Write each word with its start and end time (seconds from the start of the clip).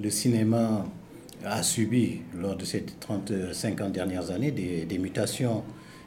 Le 0.00 0.10
cinéma 0.10 0.86
a 1.44 1.60
subi, 1.64 2.20
lors 2.40 2.54
de 2.54 2.64
ces 2.64 2.84
30-50 3.00 3.90
dernières 3.90 4.30
années, 4.30 4.52
des, 4.52 4.98
mutations. 4.98 5.64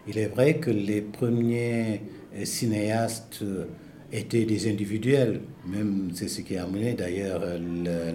Il 0.08 0.18
est 0.18 0.28
vrai 0.28 0.60
que 0.60 0.72
les 0.72 1.02
premiers 1.02 2.02
cinéastes 2.46 3.44
étaient 4.14 4.46
des 4.46 4.70
individuels, 4.70 5.42
même 5.68 6.12
c'est 6.14 6.30
ce 6.30 6.40
qui 6.40 6.56
a 6.56 6.64
amené 6.64 6.94
d'ailleurs 6.94 7.42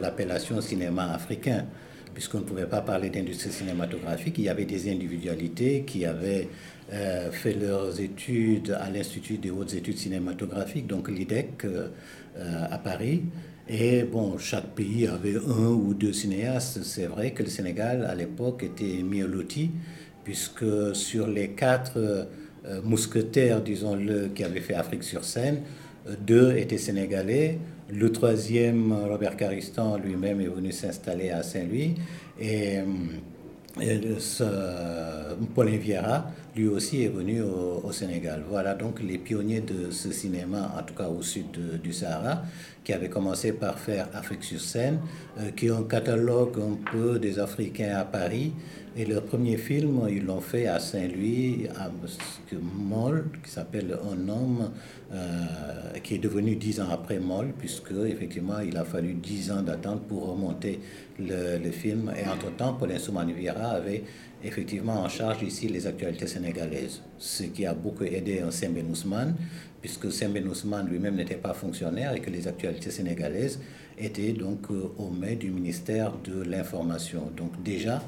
l'appellation 0.01 0.63
cinéma 0.63 1.13
africain, 1.13 1.67
puisqu'on 2.17 2.39
ne 2.39 2.45
pouvait 2.45 2.65
pas 2.65 2.81
parler 2.81 3.11
d'industrie 3.11 3.53
cinématographique, 3.53 4.39
il 4.39 4.45
y 4.45 4.49
avait 4.49 4.65
des 4.65 4.91
individualités 4.91 5.85
qui 5.87 6.07
avaient 6.07 6.49
euh, 6.91 7.31
fait 7.31 7.53
leurs 7.53 8.01
études 8.01 8.71
à 8.81 8.89
l'Institut 8.89 9.37
des 9.37 9.51
hautes 9.51 9.75
études 9.75 9.99
cinématographiques, 9.99 10.87
donc 10.87 11.11
l'IDEC 11.11 11.67
euh, 11.67 11.89
à 12.71 12.79
Paris, 12.79 13.25
et 13.69 14.05
bon, 14.05 14.39
chaque 14.39 14.69
pays 14.75 15.07
avait 15.07 15.37
un 15.37 15.69
ou 15.69 15.93
deux 15.93 16.15
cinéastes. 16.15 16.83
C'est 16.85 17.07
vrai 17.07 17.33
que 17.33 17.43
le 17.43 17.51
Sénégal, 17.51 18.07
à 18.07 18.15
l'époque, 18.15 18.63
était 18.63 19.03
mieux 19.03 19.27
loti, 19.27 19.73
puisque 20.25 20.95
sur 20.95 21.27
les 21.27 21.49
quatre 21.51 21.99
euh, 21.99 22.81
mousquetaires, 22.83 23.61
disons-le, 23.61 24.29
qui 24.29 24.43
avaient 24.43 24.63
fait 24.63 24.75
Afrique 24.75 25.05
sur 25.05 25.23
scène, 25.23 25.61
euh, 26.09 26.15
deux 26.19 26.57
étaient 26.57 26.79
sénégalais. 26.79 27.59
Le 27.89 28.11
troisième, 28.11 28.93
Robert 28.93 29.37
Caristan, 29.37 29.97
lui-même 29.97 30.41
est 30.41 30.49
venu 30.49 30.73
s'installer 30.73 31.31
à 31.31 31.43
Saint-Louis. 31.43 31.95
Et, 32.41 32.79
euh, 33.81 35.35
et 35.43 35.47
Paulin 35.55 35.77
Vieira, 35.77 36.31
lui 36.55 36.69
aussi, 36.69 37.03
est 37.03 37.09
venu 37.09 37.43
au, 37.43 37.93
Sénégal. 37.93 38.43
Voilà 38.49 38.75
donc 38.75 39.03
les 39.03 39.19
pionniers 39.19 39.61
de 39.61 39.91
ce 39.91 40.11
cinéma, 40.11 40.73
en 40.79 40.83
tout 40.83 40.95
cas 40.95 41.09
au 41.09 41.23
sud 41.23 41.81
du 41.83 41.93
Sahara, 41.93 42.43
qui 42.85 42.93
avaient 42.93 43.09
commencé 43.09 43.53
par 43.53 43.79
faire 43.79 44.09
Afrique 44.15 44.45
sur 44.45 44.61
scène, 44.61 45.01
euh, 45.39 45.51
qui 45.51 45.71
ont 45.71 45.85
catalogue 45.85 46.59
un 46.59 46.91
peu 46.91 47.19
des 47.19 47.39
Africains 47.39 47.97
à 47.97 48.05
Paris. 48.05 48.53
Et 48.99 49.05
leur 49.05 49.25
premier 49.25 49.59
film, 49.59 50.07
ils 50.09 50.25
l'ont 50.25 50.41
fait 50.41 50.69
à 50.69 50.79
Saint-Louis, 50.79 51.69
à 51.79 51.91
Moll, 52.63 53.27
qui 53.45 53.51
s'appelle 53.51 53.99
Un 54.11 54.27
homme, 54.27 54.71
euh, 55.13 55.99
qui 56.03 56.15
est 56.15 56.19
devenu 56.19 56.57
dix 56.57 56.81
ans 56.81 56.89
après 56.91 57.19
Moll, 57.19 57.53
puisque 57.59 57.93
effectivement 58.07 58.59
il 58.61 58.75
a 58.79 58.85
fallu 58.85 59.13
dix 59.13 59.51
ans 59.51 59.61
d'attente 59.61 60.03
pour 60.09 60.31
remonter 60.31 60.81
le, 61.19 61.71
film. 61.73 62.11
Et 62.17 62.27
entre-temps, 62.27 62.73
Paulin 62.73 62.99
Soumane 62.99 63.33
Vieira 63.33 63.66
avait 63.71 64.05
effectivement 64.45 65.03
en 65.03 65.09
charge 65.09 65.43
ici 65.43 65.69
les 65.69 65.87
actualités 65.87 66.27
sénégalaises, 66.27 67.03
ce 67.19 67.45
qui 67.45 67.67
a 67.67 67.75
beaucoup 67.75 68.05
aidé 68.05 68.41
un 68.41 68.51
Semben 68.51 68.91
Ousmane, 68.91 69.35
puisque 69.81 70.13
Semben 70.13 70.47
Ousmane 70.49 70.89
lui-même 70.89 71.17
n'était 71.17 71.37
pas 71.37 71.55
fonctionnaire 71.55 72.15
et 72.15 72.21
que 72.21 72.31
les 72.31 72.47
actualités 72.49 72.91
sénégalaises 72.91 73.61
étaient 73.99 74.33
donc 74.33 74.71
euh, 74.71 74.91
au 74.99 75.11
mai 75.11 75.37
du 75.37 75.51
ministère 75.51 76.13
de 76.25 76.43
l'Information. 76.43 77.31
Donc 77.37 77.63
déjà, 77.63 78.03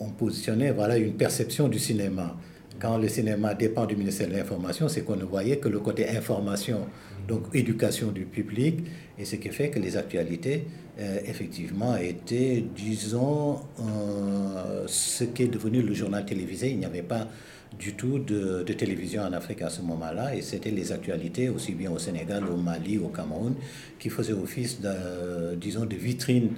on 0.00 0.10
positionnait 0.10 0.72
voilà, 0.72 0.96
une 0.96 1.14
perception 1.14 1.68
du 1.68 1.78
cinéma. 1.78 2.36
Quand 2.80 2.96
le 2.96 3.08
cinéma 3.08 3.54
dépend 3.54 3.86
du 3.86 3.96
ministère 3.96 4.28
de 4.28 4.34
l'Information, 4.34 4.88
c'est 4.88 5.02
qu'on 5.02 5.16
ne 5.16 5.24
voyait 5.24 5.56
que 5.56 5.68
le 5.68 5.80
côté 5.80 6.08
information, 6.08 6.86
donc 7.26 7.46
éducation 7.52 8.12
du 8.12 8.24
public, 8.24 8.84
et 9.18 9.24
ce 9.24 9.34
qui 9.36 9.48
fait 9.48 9.70
que 9.70 9.80
les 9.80 9.96
actualités, 9.96 10.64
euh, 11.00 11.18
effectivement, 11.26 11.96
étaient, 11.96 12.64
disons, 12.76 13.56
euh, 13.80 14.84
ce 14.86 15.24
qui 15.24 15.42
est 15.44 15.48
devenu 15.48 15.82
le 15.82 15.92
journal 15.92 16.24
télévisé. 16.24 16.70
Il 16.70 16.78
n'y 16.78 16.84
avait 16.84 17.02
pas 17.02 17.26
du 17.76 17.94
tout 17.94 18.20
de, 18.20 18.62
télévision 18.62 19.22
en 19.22 19.32
Afrique 19.32 19.62
à 19.62 19.70
ce 19.70 19.82
moment-là, 19.82 20.36
et 20.36 20.42
c'était 20.42 20.70
les 20.70 20.92
actualités, 20.92 21.48
aussi 21.48 21.72
bien 21.72 21.90
au 21.90 21.98
Sénégal, 21.98 22.44
au 22.48 22.56
Mali, 22.56 22.98
au 22.98 23.08
Cameroun, 23.08 23.54
qui 23.98 24.08
faisaient 24.08 24.32
office, 24.34 24.80
de, 24.80 25.56
disons, 25.56 25.84
de 25.84 25.96
vitrines 25.96 26.50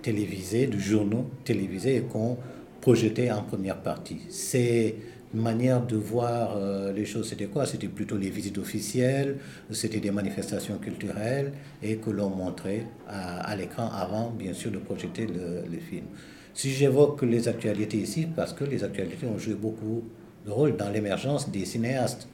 télévisées, 0.00 0.68
de 0.68 0.78
journaux 0.78 1.30
télévisés, 1.44 1.96
et 1.96 2.00
qu'on 2.00 2.38
projeté 2.80 3.30
en 3.32 3.42
première 3.42 3.78
partie. 3.78 4.20
C'est 4.28 4.94
manière 5.34 5.84
de 5.84 5.96
voir 5.96 6.56
euh, 6.56 6.92
les 6.92 7.04
choses, 7.04 7.28
c'était 7.28 7.46
quoi? 7.46 7.66
C'était 7.66 7.88
plutôt 7.88 8.16
les 8.16 8.30
visites 8.30 8.58
officielles, 8.58 9.36
c'était 9.70 10.00
des 10.00 10.10
manifestations 10.10 10.78
culturelles 10.78 11.52
et 11.82 11.96
que 11.96 12.10
l'on 12.10 12.30
montrait 12.30 12.86
à, 13.08 13.54
l'écran 13.56 13.90
avant, 13.92 14.30
bien 14.30 14.52
sûr, 14.52 14.70
de 14.70 14.78
projeter 14.78 15.26
le, 15.26 15.78
film. 15.78 16.06
Si 16.54 16.70
j'évoque 16.70 17.22
les 17.22 17.48
actualités 17.48 17.98
ici, 17.98 18.26
parce 18.34 18.52
que 18.52 18.64
les 18.64 18.82
actualités 18.82 19.26
ont 19.26 19.38
joué 19.38 19.54
beaucoup 19.54 20.04
de 20.46 20.50
rôle 20.50 20.76
dans 20.76 20.90
l'émergence 20.90 21.50
des 21.50 21.64
cinéastes. 21.64 22.28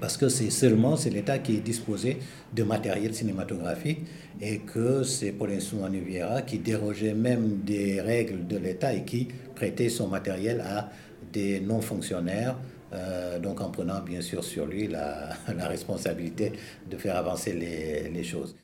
Parce 0.00 0.16
que 0.16 0.28
c'est 0.28 0.50
seulement 0.50 0.96
c'est 0.96 1.10
l'État 1.10 1.40
qui 1.40 1.56
est 1.56 1.60
disposé 1.60 2.18
de 2.54 2.62
matériel 2.62 3.12
cinématographique 3.12 4.02
et 4.40 4.58
que 4.58 5.02
c'est 5.02 5.32
Paulin 5.32 5.58
Soumane 5.58 5.98
Vieira 5.98 6.42
qui 6.42 6.58
dérogeait 6.58 7.14
même 7.14 7.62
des 7.64 8.00
règles 8.00 8.46
de 8.46 8.56
l'État 8.56 8.94
et 8.94 9.04
qui 9.04 9.26
prêtait 9.56 9.88
son 9.88 10.06
matériel 10.06 10.60
à 10.60 10.90
des 11.32 11.60
non-fonctionnaires, 11.60 12.56
euh, 12.92 13.38
donc 13.38 13.60
en 13.60 13.70
prenant 13.70 14.00
bien 14.00 14.20
sûr 14.20 14.44
sur 14.44 14.66
lui 14.66 14.88
la, 14.88 15.30
responsabilité 15.48 16.52
de 16.90 16.96
faire 16.96 17.16
avancer 17.16 17.52
les 17.52 18.24
choses. 18.24 18.56